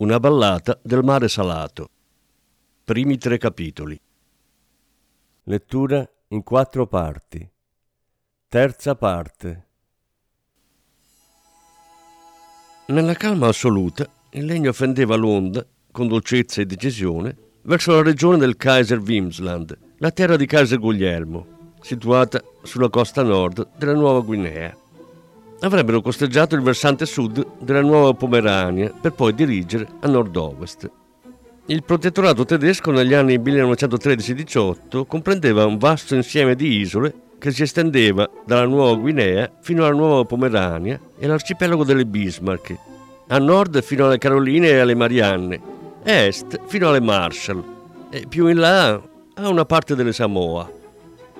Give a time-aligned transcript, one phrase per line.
[0.00, 1.90] una ballata del mare salato.
[2.84, 4.00] Primi tre capitoli.
[5.44, 7.46] Lettura in quattro parti.
[8.48, 9.66] Terza parte.
[12.86, 18.56] Nella calma assoluta, il legno fendeva l'onda, con dolcezza e decisione, verso la regione del
[18.56, 24.79] Kaiser Wimsland, la terra di Kaiser Guglielmo, situata sulla costa nord della Nuova Guinea
[25.60, 30.90] avrebbero costeggiato il versante sud della Nuova Pomerania per poi dirigere a nord-ovest.
[31.66, 38.28] Il protettorato tedesco negli anni 1913-18 comprendeva un vasto insieme di isole che si estendeva
[38.44, 42.76] dalla Nuova Guinea fino alla Nuova Pomerania e l'arcipelago delle Bismarck,
[43.28, 45.60] a nord fino alle Caroline e alle Marianne,
[46.04, 47.62] a est fino alle Marshall
[48.10, 49.00] e più in là
[49.34, 50.68] a una parte delle Samoa.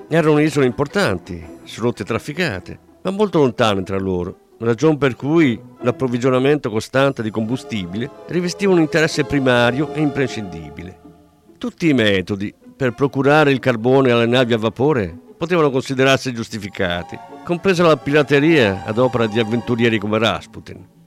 [0.08, 6.70] Erano isole importanti, su rotte trafficate ma molto lontane tra loro, ragion per cui l'approvvigionamento
[6.70, 10.98] costante di combustibile rivestiva un interesse primario e imprescindibile.
[11.58, 17.86] Tutti i metodi per procurare il carbone alle navi a vapore potevano considerarsi giustificati, compresa
[17.86, 20.98] la pirateria ad opera di avventurieri come Rasputin.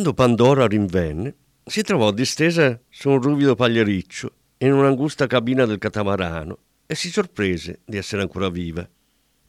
[0.00, 6.56] Quando Pandora rinvenne, si trovò distesa su un ruvido pagliericcio in un'angusta cabina del catamarano
[6.86, 8.88] e si sorprese di essere ancora viva.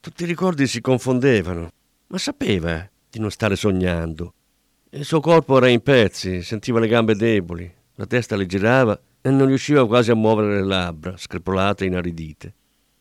[0.01, 1.69] Tutti i ricordi si confondevano,
[2.07, 4.33] ma sapeva di non stare sognando.
[4.89, 9.30] Il suo corpo era in pezzi, sentiva le gambe deboli, la testa le girava e
[9.30, 12.53] non riusciva quasi a muovere le labbra, screpolate e inaridite.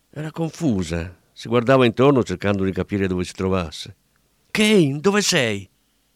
[0.09, 3.97] Era confusa, si guardava intorno cercando di capire dove si trovasse.
[4.53, 5.70] Kane, dove sei?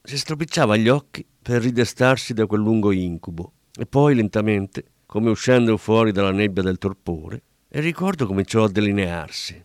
[0.06, 5.78] Si stropicciava gli occhi per ridestarsi da quel lungo incubo e poi lentamente, come uscendo
[5.78, 7.40] fuori dalla nebbia del torpore,
[7.70, 9.64] il ricordo cominciò a delinearsi.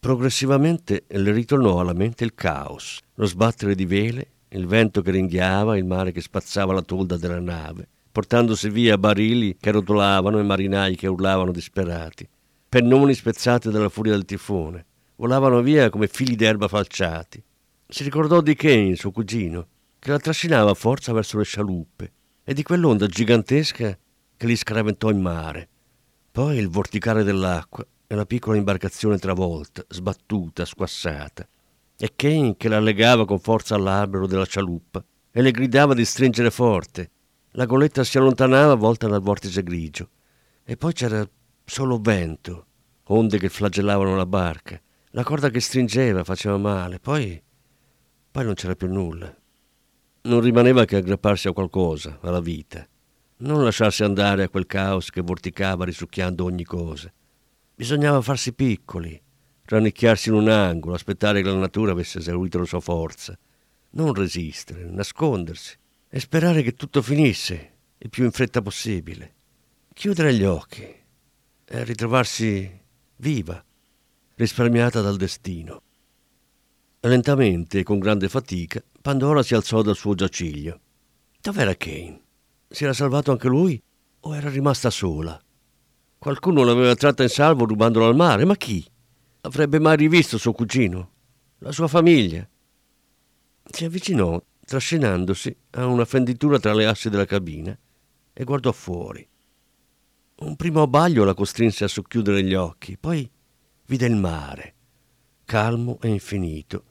[0.00, 5.76] Progressivamente le ritornò alla mente il caos, lo sbattere di vele, il vento che ringhiava,
[5.76, 10.96] il mare che spazzava la tolda della nave, portandosi via barili che rotolavano e marinai
[10.96, 12.28] che urlavano disperati.
[12.68, 14.84] pennoni spezzati dalla furia del tifone,
[15.14, 17.40] volavano via come fili d'erba falciati.
[17.90, 19.66] Si ricordò di Kane, suo cugino,
[19.98, 22.12] che la trascinava a forza verso le scialuppe
[22.44, 23.98] e di quell'onda gigantesca
[24.36, 25.68] che li scaraventò in mare.
[26.30, 31.48] Poi il vorticare dell'acqua e la piccola imbarcazione travolta, sbattuta, squassata,
[31.96, 36.50] e Kane che la legava con forza all'albero della scialuppa e le gridava di stringere
[36.50, 37.10] forte.
[37.52, 40.10] La goletta si allontanava volta dal vortice grigio
[40.62, 41.26] e poi c'era
[41.64, 42.66] solo vento,
[43.04, 44.78] onde che flagellavano la barca,
[45.12, 47.42] la corda che stringeva, faceva male, poi,
[48.30, 49.34] poi non c'era più nulla.
[50.22, 52.86] Non rimaneva che aggrapparsi a qualcosa, alla vita,
[53.38, 57.12] non lasciarsi andare a quel caos che vorticava risucchiando ogni cosa.
[57.74, 59.20] Bisognava farsi piccoli,
[59.64, 63.38] rannicchiarsi in un angolo, aspettare che la natura avesse esaurito la sua forza,
[63.90, 65.76] non resistere, nascondersi
[66.08, 69.34] e sperare che tutto finisse il più in fretta possibile.
[69.94, 70.82] Chiudere gli occhi
[71.64, 72.80] e ritrovarsi
[73.16, 73.62] viva,
[74.34, 75.82] risparmiata dal destino.
[77.00, 80.80] Lentamente e con grande fatica, Pandora si alzò dal suo giaciglio.
[81.40, 82.20] Dov'era Kane?
[82.68, 83.80] Si era salvato anche lui
[84.20, 85.40] o era rimasta sola?
[86.18, 88.84] Qualcuno l'aveva tratta in salvo rubandolo al mare, ma chi?
[89.42, 91.10] Avrebbe mai rivisto suo cugino?
[91.58, 92.46] La sua famiglia?
[93.70, 97.78] Si avvicinò, trascinandosi a una fenditura tra le assi della cabina,
[98.32, 99.26] e guardò fuori.
[100.40, 103.30] Un primo abbaglio la costrinse a socchiudere gli occhi, poi
[103.86, 104.74] vide il mare,
[105.48, 106.84] calmo e infinito,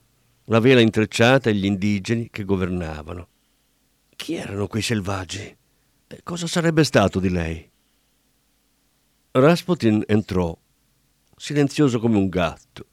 [0.45, 3.27] la vela intrecciata e gli indigeni che governavano.
[4.15, 5.55] Chi erano quei selvaggi?
[6.07, 7.69] E cosa sarebbe stato di lei?
[9.29, 10.57] Rasputin entrò,
[11.35, 12.85] silenzioso come un gatto,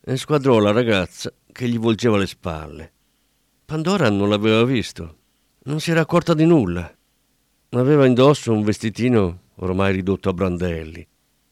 [0.00, 2.92] e squadrò la ragazza che gli volgeva le spalle.
[3.66, 5.18] Pandora non l'aveva visto,
[5.64, 6.90] non si era accorta di nulla.
[7.68, 11.06] Aveva indosso un vestitino ormai ridotto a brandelli.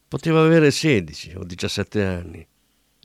[0.08, 2.48] Poteva avere 16 o 17 anni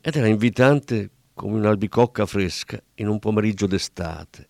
[0.06, 4.48] ed era invitante come un'albicocca fresca in un pomeriggio d'estate.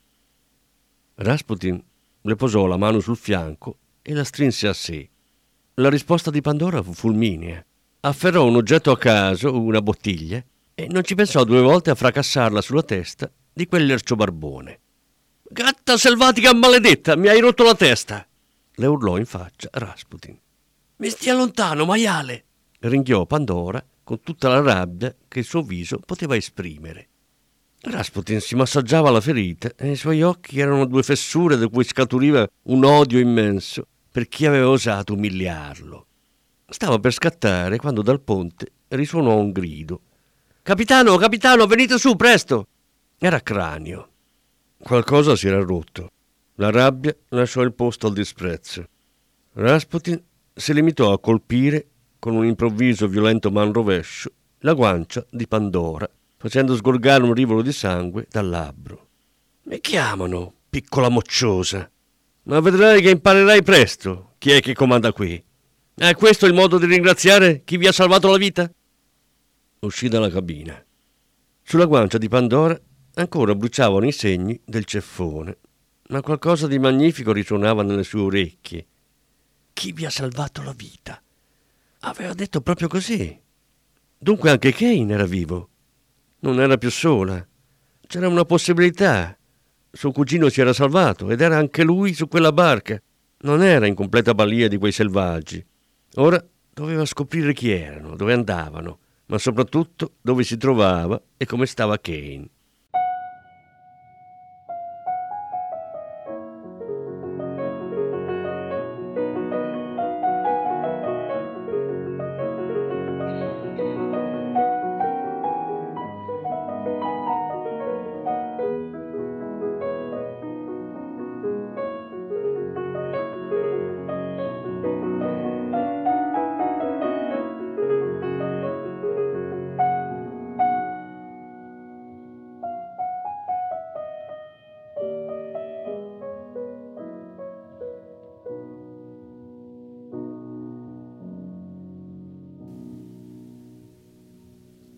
[1.15, 1.83] Rasputin
[2.21, 5.09] le posò la mano sul fianco e la strinse a sé.
[5.77, 7.65] La risposta di Pandora fu fulminea.
[8.01, 10.45] Afferrò un oggetto a caso, una bottiglia,
[10.75, 14.81] e non ci pensò due volte a fracassarla sulla testa di quell'ercio barbone.
[15.43, 18.29] Gatta selvatica maledetta, mi hai rotto la testa!
[18.75, 20.39] le urlò in faccia Rasputin.
[20.97, 22.45] Mi stia lontano, maiale!
[22.81, 27.09] ringhiò Pandora con tutta la rabbia che il suo viso poteva esprimere.
[27.81, 32.49] Rasputin si massaggiava la ferita e i suoi occhi erano due fessure da cui scaturiva
[32.67, 36.07] un odio immenso per chi aveva osato umiliarlo.
[36.69, 40.01] Stava per scattare quando dal ponte risuonò un grido.
[40.63, 42.69] Capitano, capitano, venite su, presto!
[43.19, 44.11] Era cranio.
[44.79, 46.13] Qualcosa si era rotto.
[46.55, 48.89] La rabbia lasciò il posto al disprezzo.
[49.55, 50.23] Rasputin
[50.55, 51.89] si limitò a colpire
[52.19, 54.31] con un improvviso violento man rovescio
[54.61, 59.09] la guancia di Pandora, facendo sgorgare un rivolo di sangue dal labbro.
[59.65, 61.91] Mi chiamano, piccola mocciosa.
[62.45, 65.43] Ma vedrai che imparerai presto chi è che comanda qui.
[65.95, 68.71] È questo il modo di ringraziare chi vi ha salvato la vita?
[69.81, 70.81] Uscì dalla cabina.
[71.63, 72.79] Sulla guancia di Pandora
[73.15, 75.59] ancora bruciavano i segni del ceffone,
[76.09, 78.87] ma qualcosa di magnifico risuonava nelle sue orecchie.
[79.73, 81.21] Chi vi ha salvato la vita?
[82.07, 83.37] Aveva detto proprio così.
[84.17, 85.69] Dunque anche Kane era vivo.
[86.41, 87.45] Non era più sola.
[88.07, 89.37] C'era una possibilità.
[89.91, 93.01] Suo cugino si era salvato ed era anche lui su quella barca.
[93.39, 95.65] Non era in completa balia di quei selvaggi.
[96.15, 101.99] Ora doveva scoprire chi erano, dove andavano, ma soprattutto dove si trovava e come stava
[101.99, 102.49] Kane.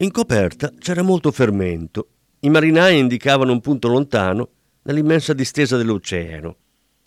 [0.01, 2.09] In coperta c'era molto fermento.
[2.41, 4.51] I marinai indicavano un punto lontano
[4.83, 6.57] nell'immensa distesa dell'oceano.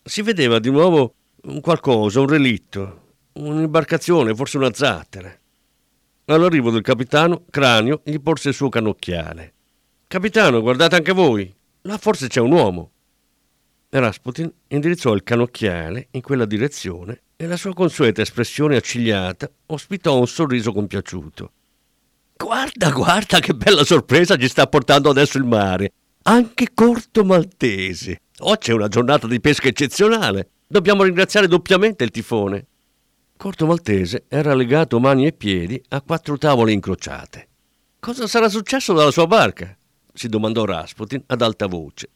[0.02, 5.34] Si vedeva di nuovo un qualcosa, un relitto, un'imbarcazione, forse una zattera.
[6.26, 9.54] All'arrivo del capitano, Cranio gli porse il suo cannocchiale.
[10.06, 11.50] Capitano, guardate anche voi.
[11.82, 12.90] Là forse c'è un uomo.
[13.88, 20.26] Rasputin indirizzò il canocchiale in quella direzione e la sua consueta espressione accigliata ospitò un
[20.26, 21.52] sorriso compiaciuto.
[22.42, 25.92] Guarda, guarda che bella sorpresa ci sta portando adesso il mare.
[26.22, 28.22] Anche Corto Maltese.
[28.40, 30.48] Oggi è una giornata di pesca eccezionale.
[30.66, 32.66] Dobbiamo ringraziare doppiamente il tifone.
[33.36, 37.48] Corto Maltese era legato mani e piedi a quattro tavole incrociate.
[38.00, 39.76] Cosa sarà successo dalla sua barca?
[40.12, 42.08] si domandò Rasputin ad alta voce.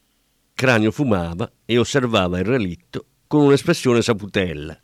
[0.53, 4.77] Cranio fumava e osservava il relitto con un'espressione saputella.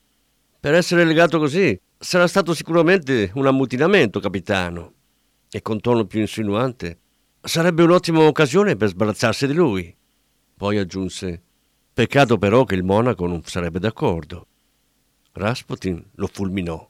[0.57, 4.92] Per essere legato così, sarà stato sicuramente un ammutinamento, capitano.
[5.55, 6.97] E con tono più insinuante,
[7.39, 9.95] sarebbe un'ottima occasione per sbarazzarsi di lui.
[10.57, 11.39] Poi aggiunse,
[11.93, 14.47] peccato però che il monaco non sarebbe d'accordo.
[15.33, 16.89] Rasputin lo fulminò.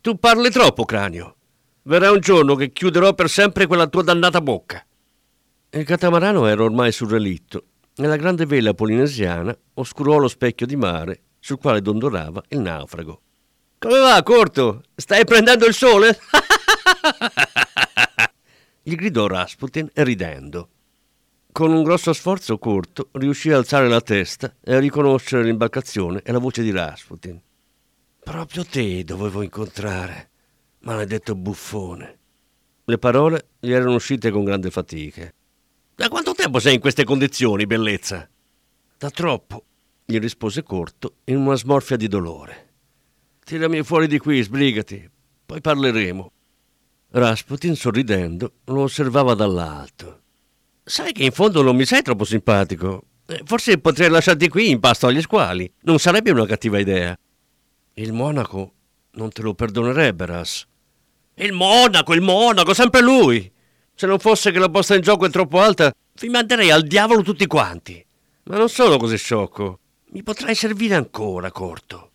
[0.00, 1.34] Tu parli troppo, cranio.
[1.82, 4.86] Verrà un giorno che chiuderò per sempre quella tua dannata bocca.
[5.70, 7.64] Il catamarano era ormai sul relitto
[7.96, 13.20] e la grande vela polinesiana oscurò lo specchio di mare sul quale dondolava il naufrago.
[13.78, 14.82] Come va, Corto?
[14.94, 16.16] Stai prendendo il sole?
[18.82, 20.68] gli gridò Rasputin ridendo.
[21.50, 26.30] Con un grosso sforzo Corto riuscì a alzare la testa e a riconoscere l'imbarcazione e
[26.30, 27.40] la voce di Rasputin.
[28.22, 30.30] Proprio te dovevo incontrare,
[30.80, 32.18] maledetto buffone.
[32.84, 35.32] Le parole gli erano uscite con grande fatica.
[35.94, 38.28] Da quanto tempo sei in queste condizioni, bellezza?
[38.98, 39.64] Da troppo,
[40.04, 42.74] gli rispose Corto in una smorfia di dolore.
[43.44, 45.10] Tirami fuori di qui, sbrigati,
[45.46, 46.32] poi parleremo.
[47.18, 50.20] Rasputin, sorridendo, lo osservava dall'alto.
[50.84, 53.04] Sai che in fondo non mi sei troppo simpatico.
[53.24, 55.72] Eh, forse potrei lasciarti qui in pasto agli squali.
[55.84, 57.18] Non sarebbe una cattiva idea.
[57.94, 58.74] Il monaco
[59.12, 60.66] non te lo perdonerebbe, Ras.
[61.36, 63.50] Il monaco, il monaco, sempre lui.
[63.94, 67.22] Se non fosse che la posta in gioco è troppo alta, vi manderei al diavolo
[67.22, 68.04] tutti quanti.
[68.42, 69.78] Ma non sono così sciocco.
[70.10, 72.10] Mi potrai servire ancora, corto.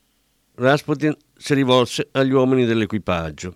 [0.54, 3.56] Rasputin si rivolse agli uomini dell'equipaggio.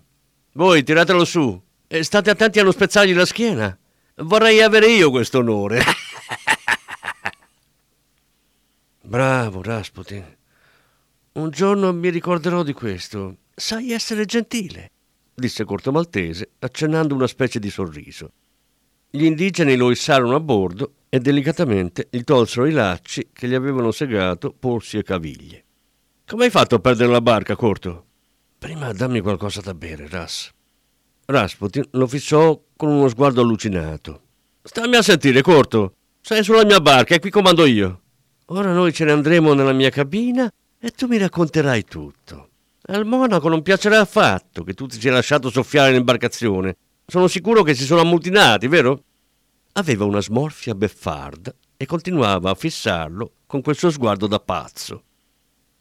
[0.58, 3.78] Voi tiratelo su e state attenti a non spezzargli la schiena.
[4.20, 5.82] Vorrei avere io questo onore.
[9.04, 10.24] Bravo, Rasputin.
[11.34, 13.36] Un giorno mi ricorderò di questo.
[13.54, 14.92] Sai essere gentile,
[15.34, 18.32] disse Corto Maltese, accennando una specie di sorriso.
[19.10, 23.92] Gli indigeni lo issarono a bordo e delicatamente gli tolsero i lacci che gli avevano
[23.92, 25.64] segato polsi e caviglie.
[26.26, 28.06] Come hai fatto a perdere la barca, Corto?
[28.66, 30.50] Prima dammi qualcosa da bere, Ras.
[31.26, 34.22] Rasputin lo fissò con uno sguardo allucinato.
[34.64, 35.94] Stammi a sentire, Corto.
[36.20, 38.02] Sei sulla mia barca e qui comando io.
[38.48, 42.50] Ora noi ce ne andremo nella mia cabina e tu mi racconterai tutto.
[42.88, 46.76] Al monaco non piacerà affatto che tu ti sia lasciato soffiare l'imbarcazione.
[47.06, 49.04] Sono sicuro che si sono ammutinati, vero?
[49.74, 55.04] Aveva una smorfia beffarda e continuava a fissarlo con quel suo sguardo da pazzo.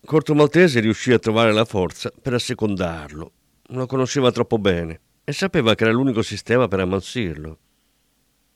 [0.05, 3.33] Corto Maltese riuscì a trovare la forza per assecondarlo.
[3.69, 7.59] Lo conosceva troppo bene e sapeva che era l'unico sistema per ammansirlo.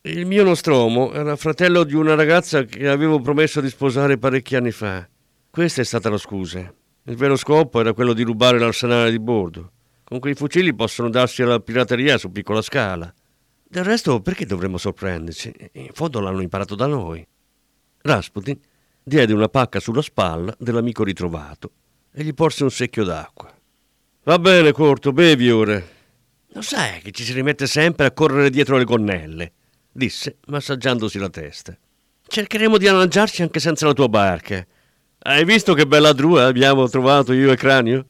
[0.02, 4.72] Il mio Nostromo era fratello di una ragazza che avevo promesso di sposare parecchi anni
[4.72, 5.08] fa.
[5.48, 6.70] Questa è stata la scusa.
[7.04, 9.72] Il vero scopo era quello di rubare l'arsenale di bordo.
[10.04, 13.12] Con quei fucili possono darsi alla pirateria su piccola scala.
[13.66, 15.52] Del resto, perché dovremmo sorprenderci?
[15.72, 17.26] In fondo l'hanno imparato da noi.
[18.02, 18.58] Rasputin
[19.08, 21.72] diede una pacca sulla spalla dell'amico ritrovato
[22.12, 23.52] e gli porse un secchio d'acqua.
[24.22, 25.82] Va bene, Corto, bevi ora.
[26.52, 29.52] Lo sai che ci si rimette sempre a correre dietro le gonnelle,
[29.90, 31.76] disse, massaggiandosi la testa.
[32.26, 34.64] Cercheremo di arrangiarci anche senza la tua barca.
[35.20, 38.06] Hai visto che bella drua abbiamo trovato io e Cranio?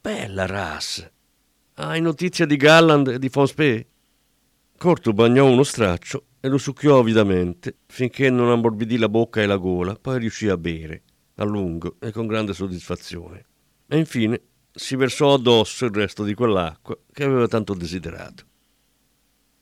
[0.00, 1.06] Bella Ras.
[1.74, 3.86] Hai notizia di Galland e di Fonspé?
[4.78, 9.56] Corto bagnò uno straccio e lo succhiò avidamente finché non ammorbidì la bocca e la
[9.56, 11.02] gola, poi riuscì a bere,
[11.36, 13.44] a lungo e con grande soddisfazione.
[13.86, 14.40] E infine
[14.72, 18.44] si versò addosso il resto di quell'acqua che aveva tanto desiderato.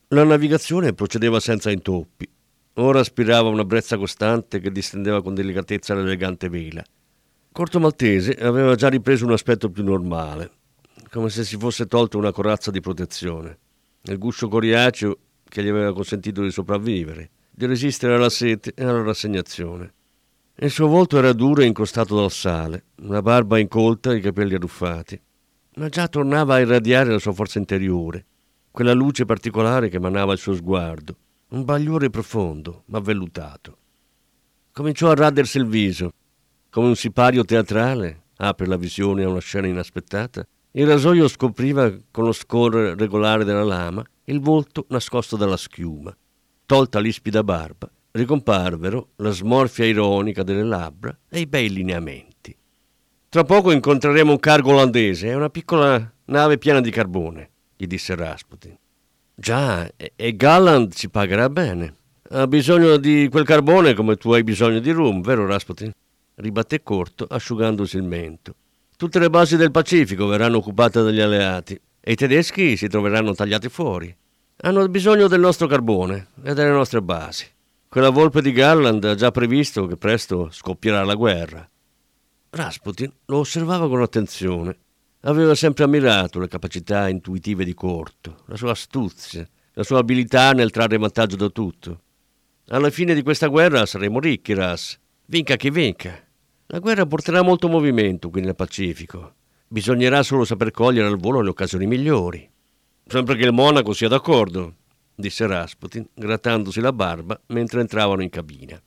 [0.08, 2.28] La navigazione procedeva senza intoppi.
[2.74, 6.84] Ora aspirava una brezza costante che distendeva con delicatezza l'elegante vela.
[7.50, 10.50] Corto Maltese aveva già ripreso un aspetto più normale,
[11.10, 13.58] come se si fosse tolto una corazza di protezione.
[14.02, 15.18] Il guscio coriaceo
[15.48, 19.92] che gli aveva consentito di sopravvivere, di resistere alla sete e alla rassegnazione.
[20.56, 24.54] Il suo volto era duro e incrostato dal sale, una barba incolta e i capelli
[24.54, 25.20] arruffati,
[25.76, 28.24] ma già tornava a irradiare la sua forza interiore,
[28.70, 31.16] quella luce particolare che emanava il suo sguardo,
[31.48, 33.78] un bagliore profondo, ma vellutato.
[34.72, 36.12] Cominciò a radersi il viso,
[36.70, 40.46] come un sipario teatrale apre la visione a una scena inaspettata.
[40.78, 46.14] Il rasoio scopriva con lo scorrere regolare della lama il volto nascosto dalla schiuma.
[46.66, 52.54] Tolta l'ispida barba, ricomparvero la smorfia ironica delle labbra e i bei lineamenti.
[53.30, 58.14] Tra poco incontreremo un cargo olandese e una piccola nave piena di carbone, gli disse
[58.14, 58.76] Rasputin.
[59.34, 61.96] Già, e Galland ci pagherà bene.
[62.28, 65.90] Ha bisogno di quel carbone come tu hai bisogno di rum, vero Rasputin?
[66.34, 68.54] Ribatté corto, asciugandosi il mento.
[68.96, 73.68] Tutte le basi del Pacifico verranno occupate dagli alleati e i tedeschi si troveranno tagliati
[73.68, 74.14] fuori.
[74.62, 77.46] Hanno bisogno del nostro carbone e delle nostre basi.
[77.88, 81.68] Quella volpe di Garland ha già previsto che presto scoppierà la guerra.
[82.48, 84.74] Rasputin lo osservava con attenzione.
[85.20, 90.70] Aveva sempre ammirato le capacità intuitive di Corto, la sua astuzia, la sua abilità nel
[90.70, 92.00] trarre vantaggio da tutto.
[92.68, 94.98] Alla fine di questa guerra saremo ricchi, Ras.
[95.26, 96.25] Vinca chi vinca.
[96.70, 99.34] La guerra porterà molto movimento qui nel Pacifico.
[99.68, 102.50] Bisognerà solo saper cogliere al volo le occasioni migliori.
[103.06, 104.74] Sempre che il monaco sia d'accordo,
[105.14, 108.82] disse Rasputin, grattandosi la barba mentre entravano in cabina.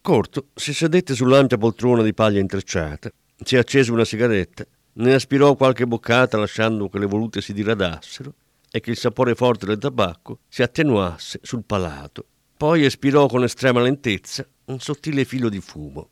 [0.00, 3.12] Corto si sedette sull'ampia poltrona di paglia intrecciata,
[3.44, 8.32] si accese una sigaretta, ne aspirò qualche boccata lasciando che le volute si diradassero
[8.70, 12.24] e che il sapore forte del tabacco si attenuasse sul palato.
[12.56, 16.08] Poi espirò con estrema lentezza un sottile filo di fumo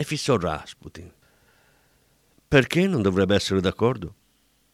[0.00, 1.12] e fissò Rasputin.
[2.48, 4.14] Perché non dovrebbe essere d'accordo?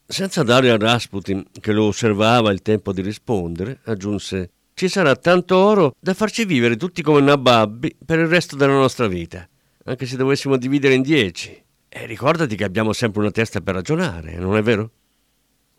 [0.05, 5.57] Senza dare a Rasputin, che lo osservava, il tempo di rispondere, aggiunse ci sarà tanto
[5.57, 9.45] oro da farci vivere tutti come nababbi per il resto della nostra vita,
[9.83, 11.61] anche se dovessimo dividere in dieci.
[11.89, 14.91] E ricordati che abbiamo sempre una testa per ragionare, non è vero?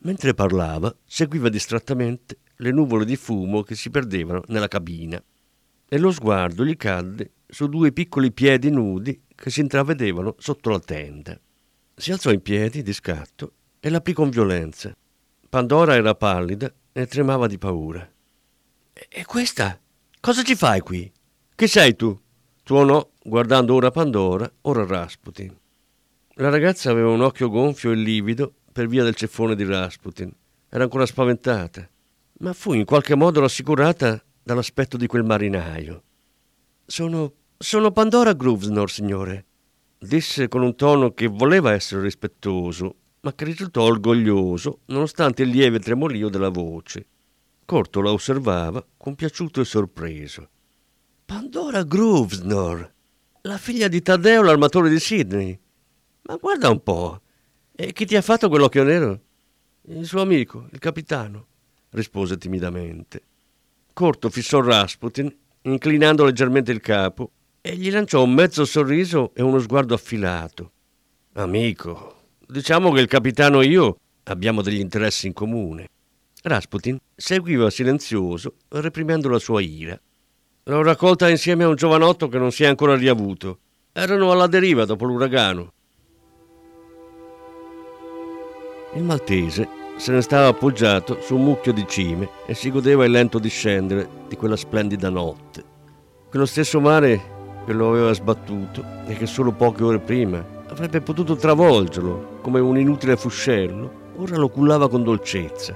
[0.00, 5.22] Mentre parlava, seguiva distrattamente le nuvole di fumo che si perdevano nella cabina
[5.88, 10.80] e lo sguardo gli cadde su due piccoli piedi nudi che si intravedevano sotto la
[10.80, 11.38] tenda.
[11.94, 14.94] Si alzò in piedi di scatto e l'aprì con violenza.
[15.48, 18.06] Pandora era pallida e tremava di paura.
[18.92, 19.78] E questa?
[20.20, 21.10] Cosa ci fai qui?
[21.54, 22.20] Chi sei tu?
[22.64, 25.56] Tuonò, guardando ora Pandora, ora Rasputin.
[26.34, 30.32] La ragazza aveva un occhio gonfio e livido per via del ceffone di Rasputin.
[30.68, 31.88] Era ancora spaventata,
[32.40, 36.02] ma fu in qualche modo rassicurata dall'aspetto di quel marinaio.
[36.84, 37.32] Sono.
[37.60, 39.46] Sono Pandora Gruvesnor, signore,
[39.98, 45.80] disse con un tono che voleva essere rispettoso, ma che risultò orgoglioso nonostante il lieve
[45.80, 47.06] tremolio della voce.
[47.64, 50.48] Corto la osservava, compiaciuto e sorpreso.
[51.26, 52.92] Pandora Gruvesnor,
[53.42, 55.58] la figlia di Taddeo, l'armatore di Sydney.
[56.22, 57.20] Ma guarda un po',
[57.74, 59.20] e chi ti ha fatto quell'occhio nero?
[59.88, 61.46] Il suo amico, il capitano,
[61.90, 63.20] rispose timidamente.
[63.92, 69.58] Corto fissò Rasputin, inclinando leggermente il capo, e gli lanciò un mezzo sorriso e uno
[69.58, 70.70] sguardo affilato.
[71.34, 72.18] Amico,
[72.50, 75.88] Diciamo che il capitano e io abbiamo degli interessi in comune.
[76.44, 80.00] Rasputin seguiva silenzioso, reprimendo la sua ira.
[80.64, 83.58] L'ho raccolta insieme a un giovanotto che non si è ancora riavuto.
[83.92, 85.72] Erano alla deriva dopo l'uragano.
[88.94, 89.68] Il maltese
[89.98, 94.08] se ne stava appoggiato su un mucchio di cime e si godeva il lento discendere
[94.26, 95.62] di quella splendida notte.
[96.30, 97.36] Quello stesso mare
[97.68, 102.78] che lo aveva sbattuto e che solo poche ore prima avrebbe potuto travolgerlo come un
[102.78, 105.74] inutile fuscello, ora lo cullava con dolcezza.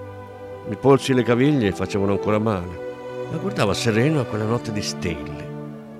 [0.70, 4.80] I polsi e le caviglie facevano ancora male, ma guardava sereno a quella notte di
[4.80, 5.50] stelle,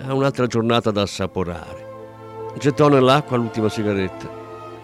[0.06, 1.86] a un'altra giornata da assaporare.
[2.58, 4.30] Gettò nell'acqua l'ultima sigaretta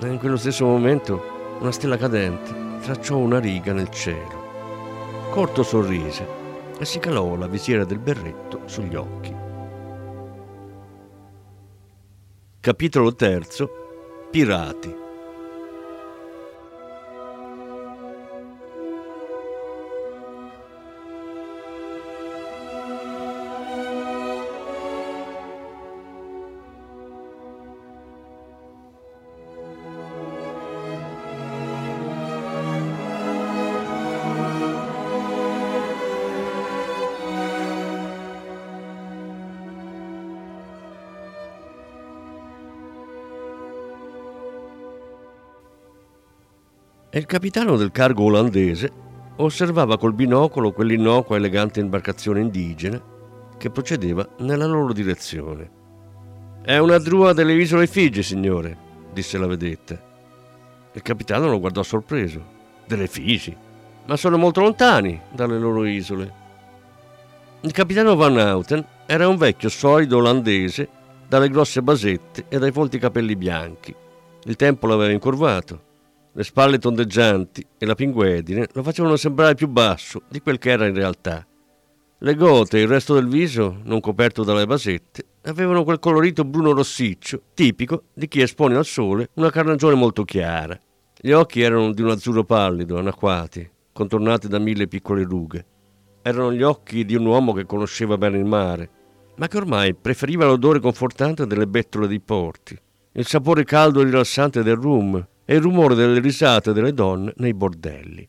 [0.01, 4.45] e in quello stesso momento una stella cadente tracciò una riga nel cielo.
[5.31, 6.27] Corto sorrise
[6.79, 9.28] e si calò la visiera del berretto sugli occhi.
[12.61, 13.71] Capitolo terzo
[14.33, 15.08] Pirati
[47.29, 48.91] capitano del cargo olandese
[49.37, 52.99] osservava col binocolo quell'innocua elegante imbarcazione indigena
[53.59, 55.71] che procedeva nella loro direzione.
[56.63, 58.75] È una drua delle isole Figi, signore,
[59.13, 60.01] disse la vedetta.
[60.91, 62.43] Il capitano lo guardò sorpreso.
[62.87, 63.55] Delle Figi?
[64.07, 66.33] Ma sono molto lontani dalle loro isole.
[67.61, 70.89] Il capitano Van Houten era un vecchio solido olandese
[71.29, 73.95] dalle grosse basette e dai folti capelli bianchi.
[74.45, 75.88] Il tempo l'aveva incurvato
[76.39, 80.87] le spalle tondeggianti e la pinguedine lo facevano sembrare più basso di quel che era
[80.87, 81.45] in realtà.
[82.19, 86.71] Le gote e il resto del viso, non coperto dalle basette, avevano quel colorito bruno
[86.71, 90.79] rossiccio, tipico di chi espone al sole una carnagione molto chiara.
[91.21, 95.67] Gli occhi erano di un azzurro pallido, anacquati, contornati da mille piccole rughe.
[96.23, 98.91] Erano gli occhi di un uomo che conosceva bene il mare,
[99.39, 102.79] ma che ormai preferiva l'odore confortante delle bettole dei porti,
[103.11, 107.55] il sapore caldo e rilassante del rum e il rumore delle risate delle donne nei
[107.55, 108.29] bordelli.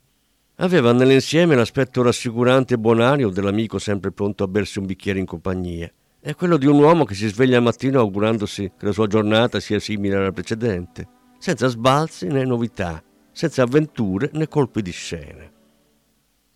[0.62, 5.92] Aveva nell'insieme l'aspetto rassicurante e bonario dell'amico sempre pronto a bersi un bicchiere in compagnia
[6.22, 9.60] e quello di un uomo che si sveglia al mattino augurandosi che la sua giornata
[9.60, 11.08] sia simile alla precedente,
[11.40, 13.04] senza sbalzi né novità,
[13.34, 15.52] senza avventure né colpi di scena.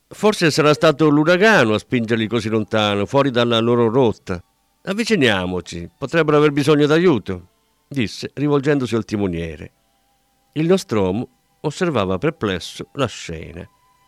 [0.08, 4.42] Forse sarà stato l'uragano a spingerli così lontano, fuori dalla loro rotta.
[4.84, 7.48] Avviciniamoci, potrebbero aver bisogno d'aiuto,
[7.90, 9.72] disse rivolgendosi al timoniere.
[10.56, 11.28] Il Nostromo
[11.62, 13.68] osservava perplesso la scena.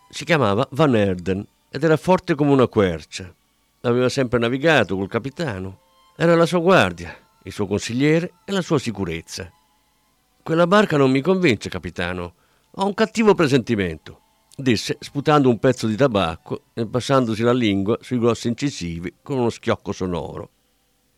[0.10, 3.34] Si chiamava Van Erden ed era forte come una quercia.
[3.82, 5.80] Aveva sempre navigato col capitano.
[6.16, 9.52] Era la sua guardia, il suo consigliere e la sua sicurezza.
[10.44, 12.36] Quella barca non mi convince, capitano.
[12.76, 14.22] Ho un cattivo presentimento,
[14.56, 19.50] disse sputando un pezzo di tabacco e passandosi la lingua sui grossi incisivi con uno
[19.50, 20.50] schiocco sonoro.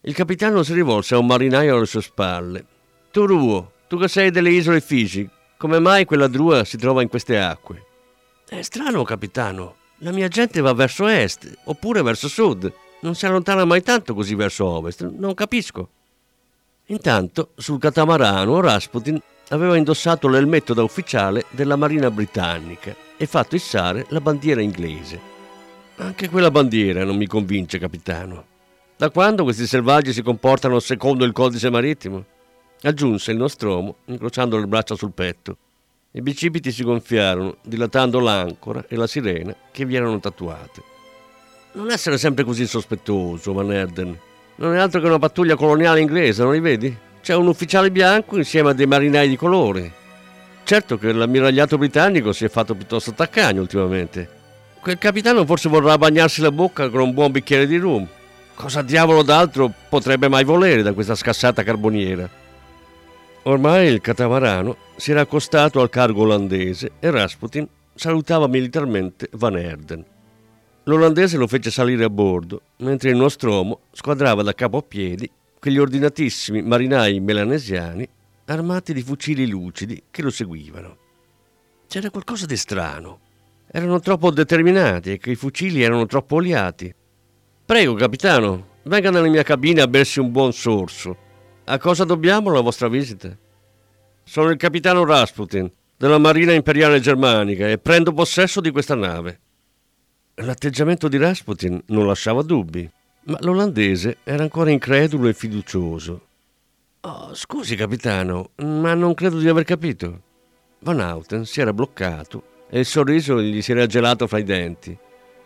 [0.01, 2.65] Il capitano si rivolse a un marinaio alle sue spalle.
[3.11, 7.07] Tu, Ruo, tu che sei delle isole Figi, come mai quella drua si trova in
[7.07, 7.85] queste acque?
[8.47, 9.75] È strano, capitano.
[9.99, 12.71] La mia gente va verso est, oppure verso sud.
[12.99, 15.07] Non si allontana mai tanto così verso ovest.
[15.07, 15.89] Non capisco.
[16.87, 19.19] Intanto, sul catamarano, Rasputin
[19.49, 25.19] aveva indossato l'elmetto da ufficiale della Marina britannica e fatto issare la bandiera inglese.
[25.97, 28.45] Anche quella bandiera non mi convince, capitano.
[28.97, 32.25] Da quando questi selvaggi si comportano secondo il codice marittimo?
[32.83, 35.57] Aggiunse il Nostromo, incrociando le braccia sul petto.
[36.11, 40.83] I bicipiti si gonfiarono, dilatando l'ancora e la sirena che vi erano tatuate.
[41.73, 44.17] Non essere sempre così sospettoso, Van Erden.
[44.55, 46.95] Non è altro che una pattuglia coloniale inglese, non li vedi?
[47.21, 49.93] C'è un ufficiale bianco insieme a dei marinai di colore.
[50.63, 54.29] Certo che l'ammiragliato britannico si è fatto piuttosto taccagno ultimamente.
[54.79, 58.07] Quel capitano forse vorrà bagnarsi la bocca con un buon bicchiere di rum.
[58.53, 62.45] Cosa diavolo d'altro potrebbe mai volere da questa scassata carboniera?
[63.47, 70.05] Ormai il catamarano si era accostato al cargo olandese e Rasputin salutava militarmente Van Erden.
[70.83, 75.77] L'olandese lo fece salire a bordo, mentre il Nostromo squadrava da capo a piedi quegli
[75.77, 78.05] ordinatissimi marinai melanesiani
[78.47, 80.97] armati di fucili lucidi che lo seguivano.
[81.87, 83.19] C'era qualcosa di strano.
[83.71, 86.93] Erano troppo determinati e che i fucili erano troppo oliati.
[87.65, 91.26] Prego, capitano, venga nella mia cabina a bersi un buon sorso.
[91.69, 93.35] A cosa dobbiamo la vostra visita?
[94.23, 99.39] Sono il capitano Rasputin della Marina Imperiale Germanica e prendo possesso di questa nave.
[100.35, 102.89] L'atteggiamento di Rasputin non lasciava dubbi,
[103.25, 106.27] ma l'olandese era ancora incredulo e fiducioso.
[107.01, 110.21] Oh, scusi, capitano, ma non credo di aver capito.
[110.79, 114.97] Van Houten si era bloccato e il sorriso gli si era gelato fra i denti.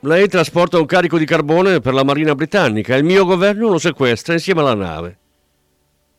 [0.02, 3.80] Lei trasporta un carico di carbone per la Marina Britannica e il mio governo lo
[3.80, 5.18] sequestra insieme alla nave.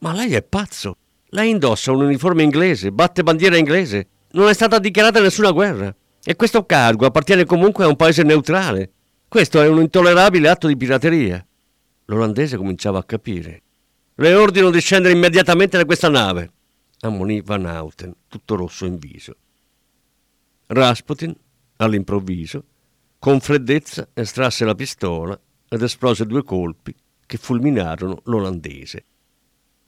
[0.03, 0.97] Ma lei è pazzo.
[1.29, 4.09] Lei indossa un uniforme inglese, batte bandiera inglese.
[4.33, 5.95] Non è stata dichiarata nessuna guerra.
[6.25, 8.91] E questo cargo appartiene comunque a un paese neutrale.
[9.29, 11.45] Questo è un intollerabile atto di pirateria.
[12.07, 13.63] L'olandese cominciava a capire.
[14.17, 16.53] Le ordino di scendere immediatamente da questa nave,
[17.01, 19.37] ammonì Van Houten, tutto rosso in viso.
[20.67, 21.35] Rasputin,
[21.77, 22.65] all'improvviso,
[23.19, 25.39] con freddezza estrasse la pistola
[25.69, 29.05] ed esplose due colpi che fulminarono l'olandese.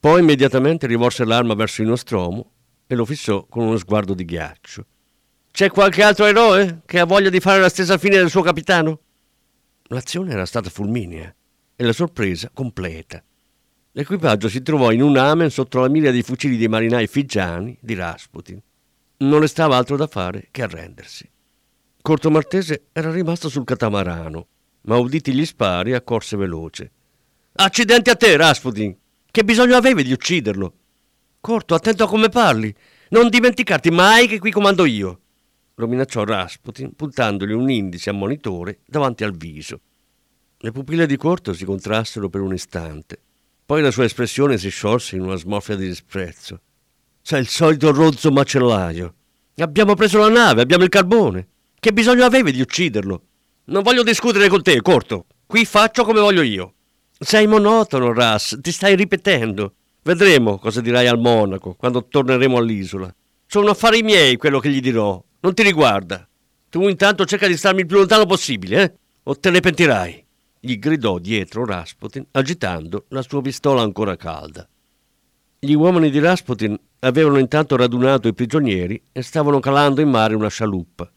[0.04, 2.50] Poi immediatamente rivolse l'arma verso il Nostromo
[2.86, 4.84] e lo fissò con uno sguardo di ghiaccio.
[5.50, 9.00] C'è qualche altro eroe che ha voglia di fare la stessa fine del suo capitano?
[9.84, 11.34] L'azione era stata fulminea
[11.74, 13.24] e la sorpresa completa.
[13.92, 17.94] L'equipaggio si trovò in un amen sotto la mira dei fucili dei marinai figiani di
[17.94, 18.60] Rasputin.
[19.20, 21.26] Non le stava altro da fare che arrendersi.
[22.02, 24.48] Corto Martese era rimasto sul catamarano,
[24.82, 26.92] ma uditi gli spari accorse veloce.
[27.54, 28.94] Accidenti a te, Rasputin!
[29.34, 30.74] Che bisogno avevi di ucciderlo?
[31.40, 32.72] Corto, attento a come parli.
[33.08, 35.20] Non dimenticarti mai che qui comando io.
[35.74, 39.80] Lo minacciò Rasputin, puntandogli un indice ammonitore davanti al viso.
[40.58, 43.20] Le pupille di Corto si contrassero per un istante.
[43.66, 46.60] Poi la sua espressione si sciolse in una smorfia di disprezzo.
[47.20, 49.14] Sei il solito rozzo macellaio.
[49.56, 51.48] Abbiamo preso la nave, abbiamo il carbone.
[51.80, 53.22] Che bisogno avevi di ucciderlo?
[53.64, 55.26] Non voglio discutere con te, Corto.
[55.44, 56.73] Qui faccio come voglio io.
[57.16, 59.74] Sei monotono, Ras, ti stai ripetendo.
[60.02, 63.14] Vedremo cosa dirai al monaco quando torneremo all'isola.
[63.46, 66.28] Sono affari miei quello che gli dirò, non ti riguarda.
[66.68, 68.92] Tu intanto cerca di starmi il più lontano possibile, eh?
[69.24, 70.22] O te ne pentirai.
[70.58, 74.66] gli gridò dietro Rasputin agitando la sua pistola ancora calda.
[75.58, 80.48] Gli uomini di Rasputin avevano intanto radunato i prigionieri e stavano calando in mare una
[80.48, 81.10] scialuppa.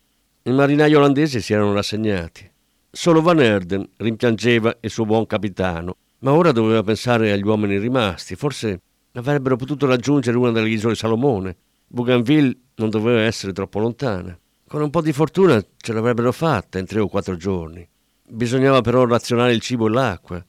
[0.43, 2.51] I marinai olandesi si erano rassegnati.
[2.99, 8.35] Solo Van Erden rimpiangeva il suo buon capitano, ma ora doveva pensare agli uomini rimasti.
[8.35, 8.81] Forse
[9.13, 11.55] avrebbero potuto raggiungere una delle isole Salomone.
[11.85, 14.35] Bougainville non doveva essere troppo lontana.
[14.67, 17.87] Con un po' di fortuna ce l'avrebbero fatta in tre o quattro giorni.
[18.29, 20.43] Bisognava però razionare il cibo e l'acqua.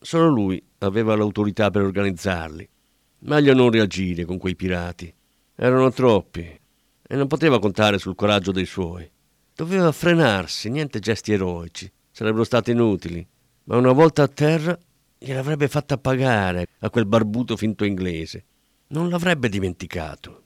[0.00, 2.66] Solo lui aveva l'autorità per organizzarli.
[3.18, 5.12] Meglio non reagire con quei pirati.
[5.54, 6.60] Erano troppi
[7.06, 9.06] e non poteva contare sul coraggio dei suoi.
[9.60, 11.92] Doveva frenarsi, niente gesti eroici.
[12.10, 13.26] Sarebbero stati inutili.
[13.64, 14.78] Ma una volta a terra
[15.18, 18.44] gliel'avrebbe fatta pagare a quel barbuto finto inglese.
[18.86, 20.44] Non l'avrebbe dimenticato.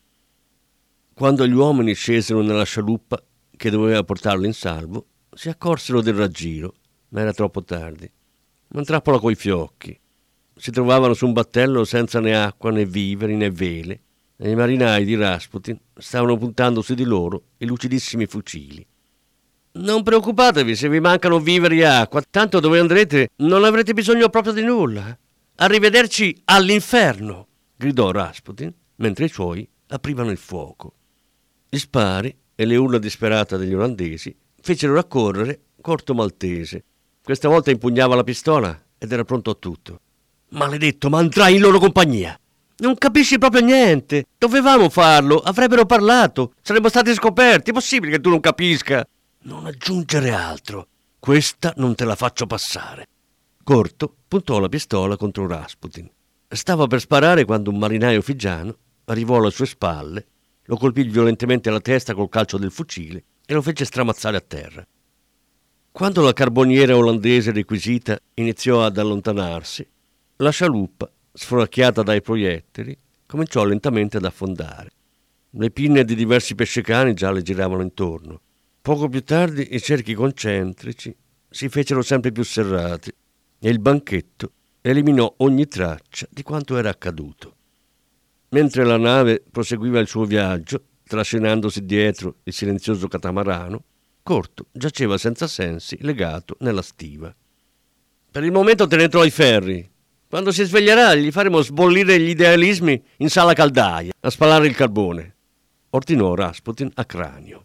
[1.14, 3.22] Quando gli uomini scesero nella scialuppa
[3.57, 6.74] che doveva portarlo in salvo, si accorsero del raggiro,
[7.11, 8.11] ma era troppo tardi.
[8.70, 9.96] Non trappola coi fiocchi.
[10.57, 14.00] Si trovavano su un battello senza né acqua, né viveri, né vele,
[14.37, 18.85] e i marinai di Rasputin stavano puntando su di loro i lucidissimi fucili.
[19.77, 24.53] Non preoccupatevi se vi mancano viveri e acqua, tanto dove andrete non avrete bisogno proprio
[24.53, 25.19] di nulla.
[25.57, 30.95] Arrivederci all'inferno, gridò Rasputin, mentre i suoi aprivano il fuoco.
[31.69, 34.33] Gli spari e le urla disperate degli olandesi
[34.63, 36.85] fecero raccorrere Corto Maltese.
[37.21, 40.01] Questa volta impugnava la pistola ed era pronto a tutto.
[40.51, 42.39] Maledetto, ma andrai in loro compagnia.
[42.77, 44.27] Non capisci proprio niente.
[44.39, 47.71] Dovevamo farlo, avrebbero parlato, saremmo stati scoperti.
[47.71, 49.05] È possibile che tu non capisca?
[49.46, 50.88] Non aggiungere altro.
[51.18, 53.07] Questa non te la faccio passare.
[53.62, 56.11] Corto puntò la pistola contro Rasputin.
[56.48, 60.26] Stava per sparare quando un marinaio figiano arrivò alle sue spalle
[60.64, 64.87] lo colpì violentemente alla testa col calcio del fucile e lo fece stramazzare a terra.
[65.92, 69.87] Quando la carboniera olandese requisita iniziò ad allontanarsi,
[70.37, 74.90] la scialuppa, sforacchiata dai proiettili, cominciò lentamente ad affondare.
[75.50, 78.40] Le pinne di diversi pescecani già le giravano intorno.
[78.85, 81.16] Poco più tardi i cerchi concentrici
[81.49, 83.11] si fecero sempre più serrati
[83.59, 87.57] e il banchetto eliminò ogni traccia di quanto era accaduto.
[88.51, 93.85] Mentre la nave proseguiva il suo viaggio, trascinandosi dietro il silenzioso catamarano,
[94.23, 97.35] Corto giaceva senza sensi, legato nella stiva.
[98.31, 99.90] Per il momento tenetelo ai ferri.
[100.29, 105.37] Quando si sveglierà gli faremo sbollire gli idealismi in sala caldaia, a spalare il carbone.
[105.88, 107.64] Ordinò Rasputin a cranio.